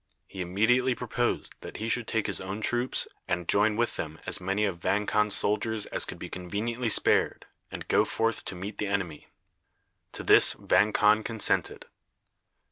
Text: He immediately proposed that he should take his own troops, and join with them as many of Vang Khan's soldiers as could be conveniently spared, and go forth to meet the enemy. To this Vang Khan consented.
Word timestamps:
He 0.25 0.41
immediately 0.41 0.95
proposed 0.95 1.53
that 1.61 1.77
he 1.77 1.87
should 1.87 2.07
take 2.07 2.25
his 2.25 2.41
own 2.41 2.59
troops, 2.61 3.07
and 3.27 3.47
join 3.47 3.75
with 3.75 3.97
them 3.97 4.17
as 4.25 4.41
many 4.41 4.65
of 4.65 4.79
Vang 4.81 5.05
Khan's 5.05 5.35
soldiers 5.35 5.85
as 5.85 6.05
could 6.05 6.17
be 6.17 6.27
conveniently 6.27 6.89
spared, 6.89 7.45
and 7.69 7.87
go 7.87 8.03
forth 8.03 8.43
to 8.45 8.55
meet 8.55 8.79
the 8.79 8.87
enemy. 8.87 9.27
To 10.13 10.23
this 10.23 10.53
Vang 10.53 10.91
Khan 10.91 11.21
consented. 11.21 11.85